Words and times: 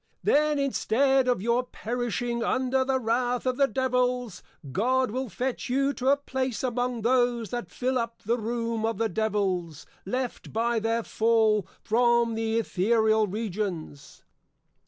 _Then 0.23 0.57
instead 0.57 1.27
of 1.27 1.43
your 1.43 1.63
Perishing 1.63 2.43
under 2.43 2.83
the 2.83 2.99
wrath 2.99 3.45
of 3.45 3.57
the 3.57 3.67
Devils, 3.67 4.41
God 4.71 5.11
will 5.11 5.29
fetch 5.29 5.69
you 5.69 5.93
to 5.93 6.09
a 6.09 6.17
place 6.17 6.63
among 6.63 7.03
those 7.03 7.51
that 7.51 7.69
fill 7.69 7.99
up 7.99 8.23
the 8.23 8.39
Room 8.39 8.83
of 8.83 8.97
the 8.97 9.09
Devils, 9.09 9.85
left 10.03 10.51
by 10.51 10.79
their 10.79 11.03
Fall 11.03 11.67
from 11.83 12.33
the 12.33 12.57
Ethereal 12.57 13.27
Regions. 13.27 14.23